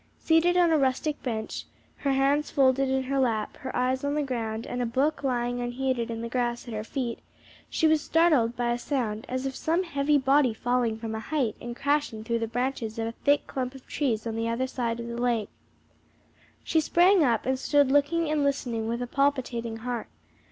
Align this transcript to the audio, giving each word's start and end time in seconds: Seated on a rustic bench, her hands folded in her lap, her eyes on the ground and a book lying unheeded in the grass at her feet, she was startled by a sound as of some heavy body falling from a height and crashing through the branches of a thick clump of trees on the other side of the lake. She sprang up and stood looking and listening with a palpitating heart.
Seated 0.17 0.57
on 0.57 0.71
a 0.71 0.79
rustic 0.79 1.21
bench, 1.21 1.65
her 1.97 2.13
hands 2.13 2.49
folded 2.49 2.89
in 2.89 3.03
her 3.03 3.19
lap, 3.19 3.55
her 3.57 3.75
eyes 3.75 4.03
on 4.03 4.15
the 4.15 4.23
ground 4.23 4.65
and 4.65 4.81
a 4.81 4.85
book 4.87 5.21
lying 5.23 5.61
unheeded 5.61 6.09
in 6.09 6.21
the 6.21 6.27
grass 6.27 6.67
at 6.67 6.73
her 6.73 6.83
feet, 6.83 7.19
she 7.69 7.85
was 7.85 8.01
startled 8.01 8.55
by 8.55 8.71
a 8.71 8.79
sound 8.79 9.27
as 9.29 9.45
of 9.45 9.55
some 9.55 9.83
heavy 9.83 10.17
body 10.17 10.55
falling 10.55 10.97
from 10.97 11.13
a 11.13 11.19
height 11.19 11.55
and 11.61 11.75
crashing 11.75 12.23
through 12.23 12.39
the 12.39 12.47
branches 12.47 12.97
of 12.97 13.05
a 13.05 13.11
thick 13.11 13.45
clump 13.45 13.75
of 13.75 13.85
trees 13.85 14.25
on 14.25 14.35
the 14.35 14.49
other 14.49 14.65
side 14.65 14.99
of 14.99 15.05
the 15.05 15.21
lake. 15.21 15.49
She 16.63 16.81
sprang 16.81 17.23
up 17.23 17.45
and 17.45 17.59
stood 17.59 17.91
looking 17.91 18.27
and 18.27 18.43
listening 18.43 18.87
with 18.87 19.03
a 19.03 19.07
palpitating 19.07 19.77
heart. 19.85 20.07